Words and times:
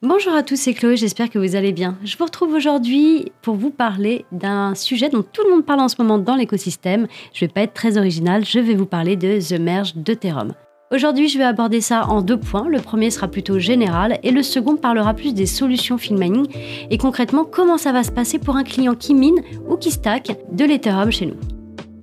Bonjour 0.00 0.32
à 0.32 0.44
tous, 0.44 0.54
c'est 0.54 0.74
Chloé, 0.74 0.96
j'espère 0.96 1.28
que 1.28 1.40
vous 1.40 1.56
allez 1.56 1.72
bien. 1.72 1.98
Je 2.04 2.16
vous 2.16 2.24
retrouve 2.24 2.54
aujourd'hui 2.54 3.32
pour 3.42 3.56
vous 3.56 3.70
parler 3.70 4.26
d'un 4.30 4.76
sujet 4.76 5.08
dont 5.08 5.24
tout 5.24 5.42
le 5.42 5.50
monde 5.50 5.66
parle 5.66 5.80
en 5.80 5.88
ce 5.88 5.96
moment 5.98 6.18
dans 6.18 6.36
l'écosystème. 6.36 7.08
Je 7.34 7.44
ne 7.44 7.48
vais 7.48 7.52
pas 7.52 7.62
être 7.62 7.74
très 7.74 7.98
original, 7.98 8.44
je 8.44 8.60
vais 8.60 8.76
vous 8.76 8.86
parler 8.86 9.16
de 9.16 9.40
The 9.40 9.58
Merge 9.58 9.96
d'Ethereum. 9.96 10.52
Aujourd'hui, 10.92 11.26
je 11.26 11.36
vais 11.36 11.42
aborder 11.42 11.80
ça 11.80 12.06
en 12.06 12.22
deux 12.22 12.38
points. 12.38 12.68
Le 12.68 12.78
premier 12.78 13.10
sera 13.10 13.26
plutôt 13.26 13.58
général 13.58 14.20
et 14.22 14.30
le 14.30 14.44
second 14.44 14.76
parlera 14.76 15.14
plus 15.14 15.34
des 15.34 15.46
solutions 15.46 15.98
field 15.98 16.20
mining 16.20 16.46
et 16.90 16.96
concrètement 16.96 17.44
comment 17.44 17.76
ça 17.76 17.90
va 17.90 18.04
se 18.04 18.12
passer 18.12 18.38
pour 18.38 18.54
un 18.54 18.62
client 18.62 18.94
qui 18.94 19.14
mine 19.14 19.40
ou 19.68 19.76
qui 19.76 19.90
stack 19.90 20.30
de 20.52 20.64
l'Ethereum 20.64 21.10
chez 21.10 21.26
nous. 21.26 21.40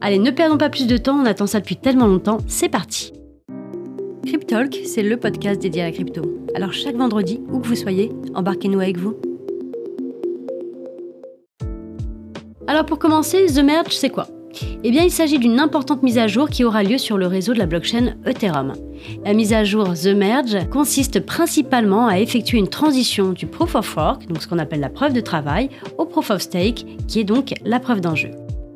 Allez, 0.01 0.19
ne 0.19 0.31
perdons 0.31 0.57
pas 0.57 0.69
plus 0.69 0.85
de 0.85 0.97
temps, 0.97 1.17
on 1.17 1.25
attend 1.25 1.47
ça 1.47 1.61
depuis 1.61 1.77
tellement 1.77 2.07
longtemps, 2.07 2.39
c'est 2.45 2.67
parti 2.67 3.13
Cryptalk, 4.25 4.81
c'est 4.85 5.03
le 5.03 5.17
podcast 5.17 5.61
dédié 5.61 5.83
à 5.83 5.85
la 5.85 5.91
crypto. 5.91 6.23
Alors 6.55 6.73
chaque 6.73 6.95
vendredi, 6.95 7.39
où 7.51 7.59
que 7.59 7.67
vous 7.67 7.75
soyez, 7.75 8.11
embarquez-nous 8.33 8.79
avec 8.79 8.97
vous. 8.97 9.15
Alors 12.67 12.85
pour 12.85 12.97
commencer, 12.97 13.45
The 13.45 13.63
Merge, 13.63 13.93
c'est 13.93 14.09
quoi? 14.09 14.27
Eh 14.83 14.89
bien, 14.89 15.03
il 15.03 15.11
s'agit 15.11 15.37
d'une 15.37 15.59
importante 15.59 16.01
mise 16.01 16.17
à 16.17 16.27
jour 16.27 16.49
qui 16.49 16.63
aura 16.63 16.81
lieu 16.81 16.97
sur 16.97 17.17
le 17.17 17.27
réseau 17.27 17.53
de 17.53 17.59
la 17.59 17.65
blockchain 17.65 18.15
Ethereum. 18.25 18.73
La 19.23 19.33
mise 19.33 19.53
à 19.53 19.63
jour 19.63 19.93
The 19.93 20.15
Merge 20.15 20.69
consiste 20.69 21.19
principalement 21.19 22.07
à 22.07 22.19
effectuer 22.19 22.57
une 22.57 22.69
transition 22.69 23.31
du 23.31 23.45
Proof 23.45 23.75
of 23.75 23.95
Work, 23.95 24.27
donc 24.27 24.41
ce 24.41 24.47
qu'on 24.47 24.59
appelle 24.59 24.79
la 24.79 24.89
preuve 24.89 25.13
de 25.13 25.21
travail, 25.21 25.69
au 25.97 26.05
Proof 26.05 26.31
of 26.31 26.41
Stake, 26.41 26.85
qui 27.07 27.19
est 27.19 27.25
donc 27.25 27.53
la 27.63 27.79
preuve 27.79 28.01
d'enjeu. 28.01 28.31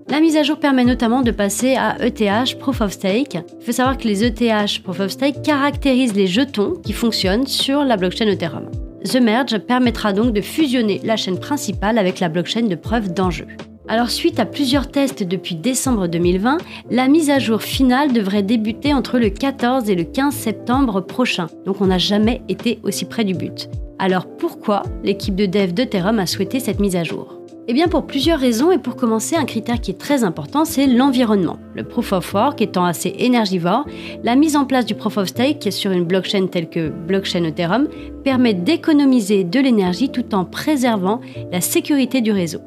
La 0.09 0.22
mise 0.22 0.38
à 0.38 0.44
jour 0.44 0.58
permet 0.58 0.86
notamment 0.86 1.22
de 1.22 1.30
passer 1.30 1.76
à 1.76 1.95
ETH 2.04 2.58
Proof 2.58 2.81
of 2.81 2.91
Stake. 2.94 3.38
Il 3.59 3.66
faut 3.66 3.72
savoir 3.72 3.95
que 3.95 4.08
les 4.08 4.23
ETH 4.23 4.81
Proof 4.84 5.02
of 5.02 5.12
Stake 5.12 5.44
caractérisent 5.44 6.16
les 6.16 6.26
jetons 6.26 6.73
qui 6.84 6.94
fonctionnent 6.94 7.45
sur 7.45 7.84
la 7.84 7.95
blockchain 7.95 8.26
Ethereum. 8.26 8.72
The 9.03 9.17
Merge 9.22 9.59
permettra 9.59 10.12
donc 10.12 10.34
de 10.34 10.41
fusionner 10.41 11.00
la 11.03 11.16
chaîne 11.16 11.40
principale 11.40 12.00
avec 12.00 12.20
la 12.20 12.27
blockchain 12.27 12.64
de 12.64 12.73
preuve 12.73 13.14
d'enjeu. 13.14 13.45
Alors 13.88 14.09
suite 14.09 14.39
à 14.39 14.45
plusieurs 14.45 14.89
tests 14.89 15.22
depuis 15.22 15.53
décembre 15.53 16.08
2020, 16.08 16.58
la 16.89 17.08
mise 17.08 17.30
à 17.30 17.38
jour 17.38 17.62
finale 17.62 18.12
devrait 18.12 18.44
débuter 18.44 18.95
entre 18.95 19.19
le 19.19 19.30
14 19.30 19.91
et 19.91 19.95
le 19.95 20.06
15 20.06 20.34
septembre 20.34 21.02
prochain. 21.02 21.47
Donc 21.67 21.81
on 21.81 21.88
n'a 21.88 22.00
jamais 22.00 22.41
été 22.50 22.80
aussi 22.81 23.06
près 23.06 23.25
du 23.25 23.36
but. 23.36 23.69
Alors 24.00 24.25
pourquoi 24.25 24.81
l'équipe 25.03 25.36
de 25.36 25.45
dev 25.45 25.72
d'Ethereum 25.72 26.17
a 26.17 26.25
souhaité 26.25 26.59
cette 26.59 26.80
mise 26.80 26.95
à 26.95 27.03
jour? 27.03 27.39
Eh 27.72 27.73
bien 27.73 27.88
pour 27.88 28.08
plusieurs 28.08 28.39
raisons 28.39 28.72
et 28.72 28.80
pour 28.80 28.95
commencer, 28.95 29.36
un 29.36 29.45
critère 29.45 29.80
qui 29.80 29.92
est 29.92 30.00
très 30.00 30.23
important, 30.23 30.66
c'est 30.66 30.88
l'environnement. 30.88 31.59
Le 31.75 31.84
Proof 31.84 32.14
of 32.14 32.34
Work 32.34 32.64
étant 32.64 32.84
assez 32.84 33.14
énergivore, 33.20 33.86
la 34.23 34.36
mise 34.36 34.56
en 34.56 34.66
place 34.66 34.88
du 34.88 34.95
Proof 34.95 35.17
of 35.17 35.28
Stake 35.28 35.72
sur 35.72 35.92
une 35.92 36.03
blockchain 36.03 36.47
telle 36.47 36.67
que 36.67 36.90
blockchain 36.90 37.44
Ethereum 37.44 37.88
permet 38.23 38.56
d'économiser 38.56 39.44
de 39.44 39.59
l'énergie 39.59 40.09
tout 40.09 40.34
en 40.34 40.45
préservant 40.45 41.22
la 41.52 41.62
sécurité 41.62 42.22
du 42.22 42.31
réseau. 42.31 42.62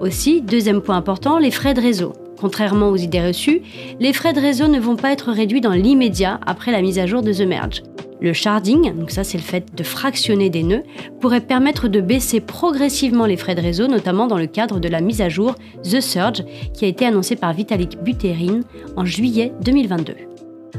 Aussi, 0.00 0.40
deuxième 0.40 0.80
point 0.80 0.96
important, 0.96 1.38
les 1.38 1.52
frais 1.52 1.74
de 1.74 1.80
réseau. 1.80 2.14
Contrairement 2.40 2.88
aux 2.88 2.96
idées 2.96 3.24
reçues, 3.24 3.62
les 4.00 4.12
frais 4.12 4.32
de 4.32 4.40
réseau 4.40 4.66
ne 4.66 4.80
vont 4.80 4.96
pas 4.96 5.12
être 5.12 5.30
réduits 5.30 5.60
dans 5.60 5.70
l'immédiat 5.70 6.40
après 6.46 6.72
la 6.72 6.82
mise 6.82 6.98
à 6.98 7.06
jour 7.06 7.22
de 7.22 7.32
The 7.32 7.46
Merge. 7.46 7.84
Le 8.20 8.32
sharding, 8.32 8.94
donc 8.98 9.10
ça 9.10 9.22
c'est 9.22 9.38
le 9.38 9.44
fait 9.44 9.74
de 9.74 9.82
fractionner 9.84 10.50
des 10.50 10.62
nœuds, 10.62 10.82
pourrait 11.20 11.40
permettre 11.40 11.88
de 11.88 12.00
baisser 12.00 12.40
progressivement 12.40 13.26
les 13.26 13.36
frais 13.36 13.54
de 13.54 13.60
réseau, 13.60 13.86
notamment 13.86 14.26
dans 14.26 14.38
le 14.38 14.46
cadre 14.46 14.80
de 14.80 14.88
la 14.88 15.00
mise 15.00 15.20
à 15.20 15.28
jour 15.28 15.54
The 15.84 16.00
Surge 16.00 16.44
qui 16.74 16.84
a 16.84 16.88
été 16.88 17.06
annoncée 17.06 17.36
par 17.36 17.52
Vitalik 17.52 18.02
Buterin 18.02 18.60
en 18.96 19.04
juillet 19.04 19.52
2022. 19.62 20.14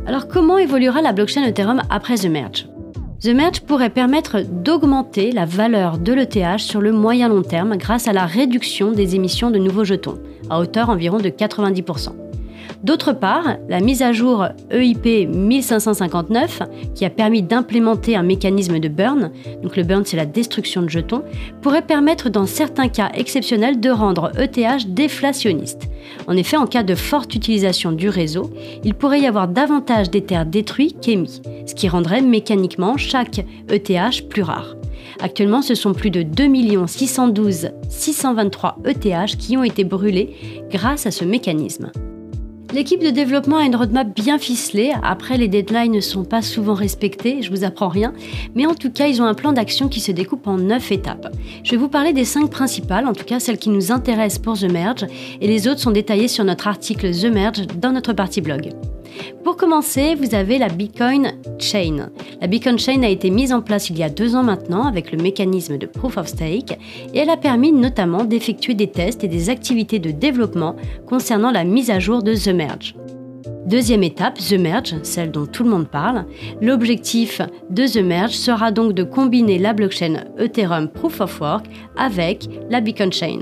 Alors 0.06 0.28
comment 0.28 0.58
évoluera 0.58 1.02
la 1.02 1.14
blockchain 1.14 1.44
Ethereum 1.44 1.82
après 1.90 2.16
The 2.16 2.26
Merge? 2.26 2.68
The 3.22 3.30
Merge 3.30 3.62
pourrait 3.62 3.90
permettre 3.90 4.42
d'augmenter 4.42 5.32
la 5.32 5.46
valeur 5.46 5.98
de 5.98 6.14
l'ETH 6.14 6.60
sur 6.60 6.80
le 6.80 6.92
moyen 6.92 7.28
long 7.28 7.42
terme 7.42 7.76
grâce 7.76 8.08
à 8.08 8.14
la 8.14 8.26
réduction 8.26 8.92
des 8.92 9.16
émissions 9.16 9.52
de 9.52 9.60
nouveaux 9.60 9.84
jetons, 9.84 10.20
à 10.50 10.60
hauteur 10.60 10.90
environ 10.90 11.18
de 11.18 11.30
90%. 11.30 12.29
D'autre 12.84 13.12
part, 13.12 13.58
la 13.68 13.82
mise 13.82 14.02
à 14.02 14.14
jour 14.14 14.46
EIP 14.72 15.28
1559, 15.28 16.62
qui 16.96 17.04
a 17.04 17.10
permis 17.10 17.44
d'implémenter 17.44 18.16
un 18.16 18.24
mécanisme 18.24 18.80
de 18.80 18.88
burn, 18.88 19.32
donc 19.62 19.76
le 19.76 19.84
burn 19.84 20.06
c'est 20.06 20.16
la 20.16 20.26
destruction 20.26 20.82
de 20.82 20.90
jetons, 20.90 21.24
pourrait 21.62 21.82
permettre 21.82 22.30
dans 22.30 22.46
certains 22.46 22.88
cas 22.88 23.12
exceptionnels 23.14 23.82
de 23.82 23.90
rendre 23.90 24.32
ETH 24.38 24.94
déflationniste. 24.94 25.90
En 26.28 26.38
effet, 26.38 26.56
en 26.56 26.68
cas 26.68 26.84
de 26.84 26.96
forte 26.96 27.36
utilisation 27.36 27.92
du 27.92 28.08
réseau, 28.08 28.50
il 28.86 28.94
pourrait 28.94 29.22
y 29.22 29.28
avoir 29.28 29.50
davantage 29.50 30.10
d'Ether 30.10 30.44
détruits 30.46 30.96
qu'émis, 31.02 31.42
ce 31.66 31.76
qui 31.76 31.90
rendrait 31.90 32.22
mécaniquement 32.22 32.96
chaque 32.96 33.46
ETH 33.70 34.30
plus 34.30 34.44
rare. 34.44 34.78
Actuellement, 35.22 35.62
ce 35.62 35.76
sont 35.76 35.94
plus 35.94 36.12
de 36.12 36.24
2 36.24 36.88
612 36.88 37.72
623 37.90 38.78
ETH 38.86 39.38
qui 39.38 39.58
ont 39.58 39.64
été 39.66 39.84
brûlés 39.84 40.36
grâce 40.72 41.06
à 41.06 41.12
ce 41.12 41.26
mécanisme. 41.26 41.92
L'équipe 42.72 43.02
de 43.02 43.10
développement 43.10 43.58
a 43.58 43.66
une 43.66 43.76
roadmap 43.76 44.16
bien 44.16 44.38
ficelée. 44.38 44.94
Après, 45.02 45.38
les 45.38 45.48
deadlines 45.48 45.92
ne 45.92 46.02
sont 46.02 46.24
pas 46.24 46.44
souvent 46.44 46.76
respectés, 46.76 47.42
je 47.42 47.50
vous 47.50 47.64
apprends 47.64 47.88
rien. 47.88 48.14
Mais 48.54 48.68
en 48.68 48.76
tout 48.76 48.92
cas, 48.92 49.08
ils 49.08 49.24
ont 49.24 49.26
un 49.26 49.34
plan 49.34 49.54
d'action 49.54 49.88
qui 49.88 50.00
se 50.00 50.12
découpe 50.12 50.46
en 50.46 50.58
9 50.58 50.92
étapes. 50.92 51.34
Je 51.64 51.72
vais 51.72 51.78
vous 51.78 51.90
parler 51.90 52.14
des 52.14 52.26
5 52.26 52.52
principales, 52.52 53.08
en 53.08 53.14
tout 53.14 53.26
cas 53.26 53.40
celles 53.40 53.58
qui 53.58 53.70
nous 53.70 53.92
intéressent 53.92 54.44
pour 54.44 54.58
The 54.58 54.72
Merge, 54.72 55.08
et 55.42 55.48
les 55.48 55.68
autres 55.68 55.80
sont 55.80 55.90
détaillées 55.90 56.28
sur 56.28 56.44
notre 56.44 56.68
article 56.68 57.12
The 57.12 57.26
Merge 57.26 57.66
dans 57.66 57.92
notre 57.92 58.14
partie 58.14 58.42
blog. 58.42 58.70
Pour 59.44 59.58
commencer, 59.58 60.16
vous 60.16 60.36
avez 60.36 60.58
la 60.58 60.70
Bitcoin 60.70 61.34
Chain. 61.60 62.10
La 62.42 62.48
Bitcoin 62.48 62.78
Chain 62.78 63.04
a 63.04 63.10
été 63.10 63.30
mise 63.30 63.54
en 63.54 63.62
place 63.62 63.90
il 63.90 63.98
y 63.98 64.04
a 64.04 64.10
deux 64.10 64.36
ans 64.36 64.44
maintenant 64.44 64.86
avec 64.86 65.12
le 65.12 65.18
mécanisme 65.18 65.78
de 65.78 65.86
Proof 65.86 66.18
of 66.18 66.28
Stake 66.28 66.78
et 67.14 67.18
elle 67.18 67.30
a 67.30 67.38
permis 67.38 67.72
notamment 67.72 68.26
d'effectuer 68.26 68.74
des 68.74 68.92
tests 68.92 69.24
et 69.24 69.28
des 69.28 69.50
activités 69.50 70.00
de 70.00 70.12
développement 70.12 70.76
concernant 71.08 71.52
la 71.52 71.64
mise 71.64 71.90
à 71.90 72.00
jour 72.00 72.24
de 72.24 72.34
The 72.36 72.50
Merge. 72.50 72.96
Deuxième 73.66 74.04
étape, 74.04 74.40
The 74.40 74.54
Merge, 74.54 74.96
celle 75.04 75.32
dont 75.32 75.46
tout 75.46 75.64
le 75.64 75.70
monde 75.70 75.88
parle. 75.88 76.26
L'objectif 76.60 77.42
de 77.70 77.86
The 77.86 78.04
Merge 78.04 78.34
sera 78.34 78.72
donc 78.72 78.94
de 78.94 79.04
combiner 79.04 79.60
la 79.60 79.74
blockchain 79.74 80.24
Ethereum 80.40 80.88
Proof 80.90 81.22
of 81.22 81.40
Work 81.40 81.66
avec 81.96 82.48
la 82.70 82.82
Beacon 82.82 83.12
Chain. 83.12 83.40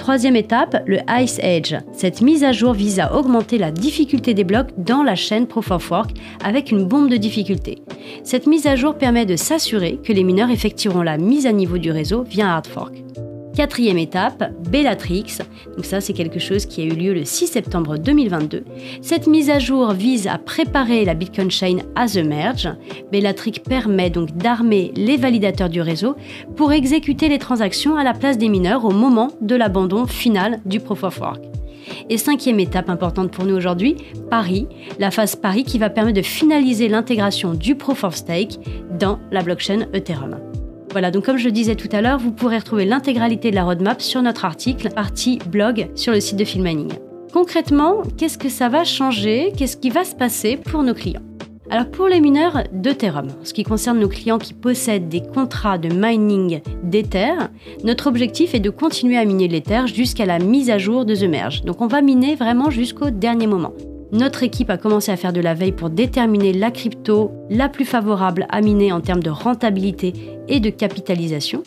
Troisième 0.00 0.34
étape, 0.34 0.82
le 0.86 1.00
Ice 1.20 1.38
Age. 1.42 1.76
Cette 1.92 2.22
mise 2.22 2.42
à 2.42 2.52
jour 2.52 2.72
vise 2.72 3.00
à 3.00 3.14
augmenter 3.14 3.58
la 3.58 3.70
difficulté 3.70 4.32
des 4.32 4.44
blocs 4.44 4.70
dans 4.78 5.02
la 5.02 5.14
chaîne 5.14 5.46
Proof 5.46 5.70
of 5.70 5.90
Work 5.90 6.12
avec 6.42 6.70
une 6.70 6.86
bombe 6.86 7.10
de 7.10 7.18
difficulté. 7.18 7.82
Cette 8.24 8.46
mise 8.46 8.66
à 8.66 8.76
jour 8.76 8.94
permet 8.94 9.26
de 9.26 9.36
s'assurer 9.36 9.98
que 10.02 10.14
les 10.14 10.24
mineurs 10.24 10.50
effectueront 10.50 11.02
la 11.02 11.18
mise 11.18 11.46
à 11.46 11.52
niveau 11.52 11.76
du 11.76 11.90
réseau 11.90 12.22
via 12.22 12.50
hard 12.50 12.66
fork. 12.66 12.94
Quatrième 13.54 13.98
étape, 13.98 14.52
Bellatrix. 14.70 15.38
Donc 15.76 15.84
ça, 15.84 16.00
c'est 16.00 16.12
quelque 16.12 16.38
chose 16.38 16.66
qui 16.66 16.82
a 16.82 16.84
eu 16.84 16.90
lieu 16.90 17.12
le 17.12 17.24
6 17.24 17.48
septembre 17.48 17.98
2022. 17.98 18.64
Cette 19.02 19.26
mise 19.26 19.50
à 19.50 19.58
jour 19.58 19.92
vise 19.92 20.28
à 20.28 20.38
préparer 20.38 21.04
la 21.04 21.14
Bitcoin 21.14 21.50
Chain 21.50 21.78
à 21.96 22.06
The 22.06 22.24
Merge. 22.24 22.68
Bellatrix 23.10 23.54
permet 23.68 24.08
donc 24.08 24.36
d'armer 24.36 24.92
les 24.94 25.16
validateurs 25.16 25.68
du 25.68 25.80
réseau 25.80 26.14
pour 26.56 26.72
exécuter 26.72 27.28
les 27.28 27.38
transactions 27.38 27.96
à 27.96 28.04
la 28.04 28.14
place 28.14 28.38
des 28.38 28.48
mineurs 28.48 28.84
au 28.84 28.92
moment 28.92 29.28
de 29.40 29.56
l'abandon 29.56 30.06
final 30.06 30.60
du 30.64 30.78
Proof 30.78 31.02
of 31.02 31.20
Work. 31.20 31.42
Et 32.08 32.18
cinquième 32.18 32.60
étape 32.60 32.88
importante 32.88 33.32
pour 33.32 33.44
nous 33.44 33.56
aujourd'hui, 33.56 33.96
Paris, 34.30 34.68
la 34.98 35.10
phase 35.10 35.34
Paris 35.34 35.64
qui 35.64 35.78
va 35.78 35.90
permettre 35.90 36.18
de 36.18 36.22
finaliser 36.22 36.88
l'intégration 36.88 37.54
du 37.54 37.74
Proof 37.74 38.04
of 38.04 38.14
Stake 38.14 38.58
dans 38.98 39.18
la 39.32 39.42
blockchain 39.42 39.86
Ethereum. 39.92 40.49
Voilà, 40.92 41.12
donc 41.12 41.24
comme 41.24 41.36
je 41.36 41.48
disais 41.48 41.76
tout 41.76 41.88
à 41.92 42.00
l'heure, 42.00 42.18
vous 42.18 42.32
pourrez 42.32 42.58
retrouver 42.58 42.84
l'intégralité 42.84 43.50
de 43.50 43.54
la 43.54 43.64
roadmap 43.64 44.02
sur 44.02 44.22
notre 44.22 44.44
article, 44.44 44.90
partie 44.90 45.38
blog, 45.46 45.88
sur 45.94 46.12
le 46.12 46.20
site 46.20 46.36
de 46.36 46.44
Filmmining. 46.44 46.92
Concrètement, 47.32 48.02
qu'est-ce 48.16 48.38
que 48.38 48.48
ça 48.48 48.68
va 48.68 48.82
changer? 48.82 49.52
Qu'est-ce 49.56 49.76
qui 49.76 49.90
va 49.90 50.04
se 50.04 50.16
passer 50.16 50.56
pour 50.56 50.82
nos 50.82 50.94
clients? 50.94 51.22
Alors 51.70 51.88
pour 51.88 52.08
les 52.08 52.18
mineurs 52.18 52.64
d'Ethereum, 52.72 53.28
ce 53.44 53.54
qui 53.54 53.62
concerne 53.62 54.00
nos 54.00 54.08
clients 54.08 54.38
qui 54.38 54.52
possèdent 54.52 55.08
des 55.08 55.22
contrats 55.22 55.78
de 55.78 55.88
mining 55.88 56.60
d'Ether, 56.82 57.34
notre 57.84 58.08
objectif 58.08 58.56
est 58.56 58.60
de 58.60 58.70
continuer 58.70 59.16
à 59.16 59.24
miner 59.24 59.46
l'Ether 59.46 59.82
jusqu'à 59.86 60.26
la 60.26 60.40
mise 60.40 60.70
à 60.70 60.78
jour 60.78 61.04
de 61.04 61.14
The 61.14 61.28
Merge. 61.28 61.62
Donc 61.62 61.80
on 61.80 61.86
va 61.86 62.02
miner 62.02 62.34
vraiment 62.34 62.70
jusqu'au 62.70 63.10
dernier 63.10 63.46
moment. 63.46 63.72
Notre 64.12 64.42
équipe 64.42 64.70
a 64.70 64.76
commencé 64.76 65.12
à 65.12 65.16
faire 65.16 65.32
de 65.32 65.40
la 65.40 65.54
veille 65.54 65.72
pour 65.72 65.88
déterminer 65.88 66.52
la 66.52 66.70
crypto 66.70 67.30
la 67.48 67.68
plus 67.68 67.84
favorable 67.84 68.46
à 68.50 68.60
miner 68.60 68.92
en 68.92 69.00
termes 69.00 69.22
de 69.22 69.30
rentabilité 69.30 70.12
et 70.48 70.58
de 70.58 70.70
capitalisation. 70.70 71.62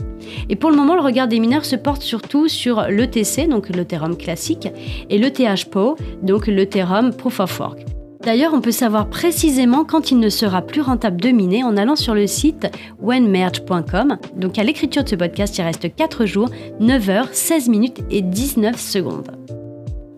Et 0.50 0.58
pour 0.58 0.70
le 0.70 0.76
moment, 0.76 0.96
le 0.96 1.02
regard 1.02 1.28
des 1.30 1.40
mineurs 1.40 1.66
se 1.66 1.78
porte 1.78 2.02
surtout 2.02 2.50
sur 2.50 2.82
l'ETC, 2.84 3.48
donc 3.48 3.70
l'Ethereum 3.70 4.18
classique, 4.18 4.68
et 5.10 5.18
l'ETHPO, 5.18 5.96
donc 6.22 6.48
l'Ethereum 6.48 7.14
Proof 7.14 7.40
of 7.40 7.60
Work. 7.60 7.86
D'ailleurs, 8.24 8.54
on 8.54 8.62
peut 8.62 8.72
savoir 8.72 9.10
précisément 9.10 9.84
quand 9.84 10.12
il 10.12 10.20
ne 10.20 10.30
sera 10.30 10.62
plus 10.62 10.82
rentable 10.82 11.20
de 11.20 11.30
miner 11.30 11.64
en 11.64 11.76
allant 11.76 11.98
sur 11.98 12.16
le 12.16 12.26
site 12.26 12.68
whenmerge.com. 13.02 14.18
Donc 14.36 14.58
à 14.58 14.64
l'écriture 14.64 15.04
de 15.04 15.10
ce 15.10 15.16
podcast, 15.16 15.58
il 15.58 15.62
reste 15.62 15.94
4 15.94 16.26
jours, 16.26 16.50
9 16.80 17.10
heures, 17.10 17.28
16 17.32 17.68
minutes 17.68 18.02
et 18.10 18.22
19 18.22 18.80
secondes. 18.80 19.63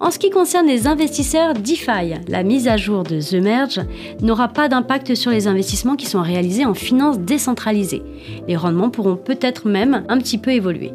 En 0.05 0.11
ce 0.11 0.19
qui 0.19 0.29
concerne 0.29 0.67
les 0.67 0.85
investisseurs 0.85 1.55
DeFi, 1.55 2.13
la 2.27 2.43
mise 2.43 2.67
à 2.67 2.77
jour 2.77 3.01
de 3.01 3.19
The 3.19 3.41
Merge 3.43 3.81
n'aura 4.21 4.49
pas 4.49 4.69
d'impact 4.69 5.15
sur 5.15 5.31
les 5.31 5.47
investissements 5.47 5.95
qui 5.95 6.05
sont 6.05 6.21
réalisés 6.21 6.63
en 6.63 6.75
finances 6.75 7.17
décentralisées. 7.17 8.03
Les 8.47 8.55
rendements 8.55 8.91
pourront 8.91 9.15
peut-être 9.15 9.67
même 9.67 10.03
un 10.07 10.19
petit 10.19 10.37
peu 10.37 10.51
évoluer. 10.51 10.91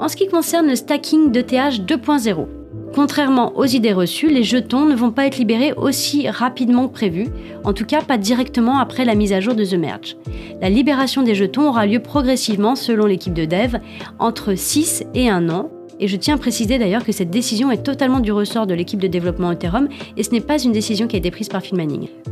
En 0.00 0.08
ce 0.08 0.16
qui 0.16 0.26
concerne 0.26 0.66
le 0.66 0.74
stacking 0.74 1.30
d'ETH 1.30 1.86
2.0, 1.86 2.48
Contrairement 2.92 3.56
aux 3.56 3.66
idées 3.66 3.92
reçues, 3.92 4.30
les 4.30 4.42
jetons 4.42 4.84
ne 4.84 4.96
vont 4.96 5.12
pas 5.12 5.28
être 5.28 5.38
libérés 5.38 5.72
aussi 5.74 6.28
rapidement 6.28 6.88
que 6.88 6.94
prévu, 6.94 7.28
en 7.62 7.72
tout 7.72 7.84
cas 7.84 8.02
pas 8.02 8.18
directement 8.18 8.80
après 8.80 9.04
la 9.04 9.14
mise 9.14 9.32
à 9.32 9.38
jour 9.38 9.54
de 9.54 9.64
The 9.64 9.74
Merge. 9.74 10.16
La 10.60 10.70
libération 10.70 11.22
des 11.22 11.36
jetons 11.36 11.68
aura 11.68 11.86
lieu 11.86 12.00
progressivement 12.00 12.74
selon 12.74 13.06
l'équipe 13.06 13.32
de 13.32 13.44
dev, 13.44 13.76
entre 14.18 14.56
6 14.56 15.04
et 15.14 15.30
1 15.30 15.50
an, 15.50 15.70
et 16.00 16.08
je 16.08 16.16
tiens 16.16 16.34
à 16.34 16.38
préciser 16.38 16.78
d'ailleurs 16.78 17.04
que 17.04 17.12
cette 17.12 17.30
décision 17.30 17.70
est 17.70 17.82
totalement 17.82 18.20
du 18.20 18.32
ressort 18.32 18.66
de 18.66 18.74
l'équipe 18.74 19.00
de 19.00 19.08
développement 19.08 19.52
Ethereum 19.52 19.88
et 20.16 20.22
ce 20.22 20.30
n'est 20.30 20.40
pas 20.40 20.58
une 20.58 20.72
décision 20.72 21.06
qui 21.06 21.16
a 21.16 21.18
été 21.18 21.30
prise 21.30 21.48
par 21.48 21.62
Phil. 21.62 21.70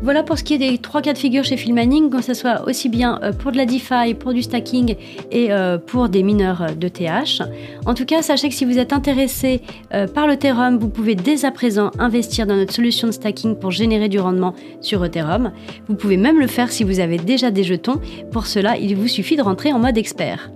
Voilà 0.03 0.23
pour 0.23 0.39
ce 0.39 0.45
qui 0.45 0.55
est 0.55 0.59
des 0.59 0.79
trois 0.79 1.01
cas 1.01 1.13
de 1.13 1.19
figure 1.19 1.45
chez 1.45 1.57
Phil 1.57 1.75
que 2.11 2.23
ce 2.23 2.35
soit 2.35 2.67
aussi 2.67 2.89
bien 2.89 3.21
euh, 3.23 3.33
pour 3.33 3.53
de 3.53 3.57
la 3.57 3.67
DeFi, 3.67 4.15
pour 4.19 4.33
du 4.33 4.43
stacking 4.43 4.97
et 5.31 5.53
euh, 5.53 5.79
pour 5.79 6.09
des 6.09 6.23
mineurs 6.23 6.67
de 6.77 6.89
TH. 6.89 7.43
En 7.87 7.95
tout 7.95 8.05
cas, 8.05 8.23
sachez 8.23 8.49
que 8.49 8.55
si 8.55 8.65
vous 8.65 8.79
êtes 8.79 8.93
intéressé 8.93 9.63
euh, 9.95 10.07
par 10.07 10.27
l'Ethereum, 10.27 10.79
vous 10.79 10.89
pouvez 10.89 11.15
dès 11.15 11.45
à 11.45 11.51
présent 11.51 11.91
investir 11.99 12.47
dans 12.47 12.57
notre 12.57 12.75
solution 12.75 13.07
de 13.07 13.13
stacking 13.13 13.57
pour 13.57 13.71
générer 13.71 14.09
du 14.09 14.19
rendement 14.19 14.55
sur 14.81 15.05
Ethereum. 15.05 15.53
Vous 15.89 15.95
pouvez 15.95 16.17
même 16.17 16.41
le 16.41 16.47
faire 16.47 16.73
si 16.73 16.85
vous 16.85 17.01
avez 17.01 17.19
déjà 17.19 17.51
des 17.51 17.65
jetons. 17.65 18.01
Pour 18.33 18.47
cela, 18.47 18.77
il 18.77 18.97
vous 18.97 19.09
suffit 19.09 19.37
de 19.37 19.43
rentrer 19.43 19.73
en 19.73 19.79
mode 19.79 19.99
expert. 19.99 20.51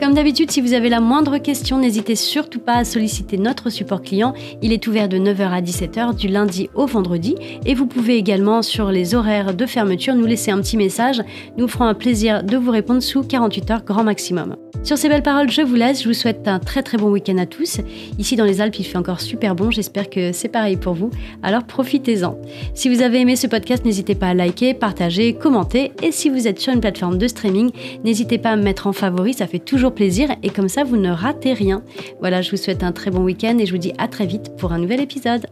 Comme 0.00 0.14
d'habitude, 0.14 0.52
si 0.52 0.60
vous 0.60 0.74
avez 0.74 0.88
la 0.88 1.00
moindre 1.00 1.38
question, 1.38 1.80
n'hésitez 1.80 2.14
surtout 2.14 2.60
pas 2.60 2.74
à 2.74 2.84
solliciter 2.84 3.36
notre 3.36 3.68
support 3.68 4.00
client. 4.00 4.32
Il 4.62 4.72
est 4.72 4.86
ouvert 4.86 5.08
de 5.08 5.18
9h 5.18 5.50
à 5.50 5.60
17h 5.60 6.14
du 6.14 6.28
lundi 6.28 6.70
au 6.76 6.86
vendredi 6.86 7.34
et 7.66 7.74
vous 7.74 7.86
pouvez 7.86 8.16
également 8.16 8.62
sur 8.62 8.92
les 8.92 9.16
horaires 9.16 9.54
de 9.54 9.66
fermeture 9.66 10.14
nous 10.14 10.24
laisser 10.24 10.52
un 10.52 10.60
petit 10.60 10.76
message. 10.76 11.20
Nous 11.56 11.66
ferons 11.66 11.86
un 11.86 11.94
plaisir 11.94 12.44
de 12.44 12.56
vous 12.56 12.70
répondre 12.70 13.02
sous 13.02 13.24
48 13.24 13.70
heures 13.72 13.84
grand 13.84 14.04
maximum. 14.04 14.54
Sur 14.84 14.96
ces 14.96 15.08
belles 15.08 15.24
paroles, 15.24 15.50
je 15.50 15.62
vous 15.62 15.74
laisse. 15.74 16.02
Je 16.02 16.08
vous 16.08 16.14
souhaite 16.14 16.46
un 16.46 16.60
très 16.60 16.82
très 16.82 16.96
bon 16.96 17.10
week-end 17.10 17.36
à 17.38 17.46
tous. 17.46 17.80
Ici 18.18 18.36
dans 18.36 18.44
les 18.44 18.60
Alpes, 18.60 18.78
il 18.78 18.84
fait 18.84 18.96
encore 18.96 19.20
super 19.20 19.56
bon. 19.56 19.72
J'espère 19.72 20.08
que 20.08 20.30
c'est 20.32 20.48
pareil 20.48 20.76
pour 20.76 20.94
vous. 20.94 21.10
Alors 21.42 21.64
profitez-en. 21.64 22.38
Si 22.74 22.88
vous 22.88 23.02
avez 23.02 23.20
aimé 23.20 23.34
ce 23.34 23.48
podcast, 23.48 23.84
n'hésitez 23.84 24.14
pas 24.14 24.28
à 24.28 24.34
liker, 24.34 24.74
partager, 24.74 25.34
commenter. 25.34 25.90
Et 26.02 26.12
si 26.12 26.30
vous 26.30 26.46
êtes 26.46 26.60
sur 26.60 26.72
une 26.72 26.80
plateforme 26.80 27.18
de 27.18 27.26
streaming, 27.26 27.70
n'hésitez 28.04 28.38
pas 28.38 28.50
à 28.50 28.56
me 28.56 28.62
mettre 28.62 28.86
en 28.86 28.92
favori. 28.92 29.34
Ça 29.34 29.48
fait 29.48 29.58
plaisir 29.90 30.30
et 30.42 30.50
comme 30.50 30.68
ça, 30.68 30.84
vous 30.84 30.96
ne 30.96 31.10
ratez 31.10 31.52
rien. 31.52 31.82
Voilà, 32.20 32.42
je 32.42 32.50
vous 32.50 32.56
souhaite 32.56 32.82
un 32.82 32.92
très 32.92 33.10
bon 33.10 33.22
week-end 33.22 33.58
et 33.58 33.66
je 33.66 33.72
vous 33.72 33.78
dis 33.78 33.92
à 33.98 34.08
très 34.08 34.26
vite 34.26 34.56
pour 34.56 34.72
un 34.72 34.78
nouvel 34.78 35.00
épisode. 35.00 35.46